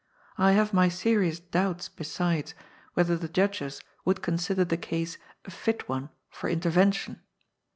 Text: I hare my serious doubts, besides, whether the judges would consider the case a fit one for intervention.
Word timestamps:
I 0.35 0.53
hare 0.53 0.67
my 0.73 0.89
serious 0.89 1.39
doubts, 1.39 1.87
besides, 1.87 2.55
whether 2.95 3.15
the 3.15 3.29
judges 3.29 3.81
would 4.03 4.23
consider 4.23 4.65
the 4.65 4.75
case 4.75 5.19
a 5.45 5.51
fit 5.51 5.87
one 5.87 6.09
for 6.27 6.49
intervention. 6.49 7.21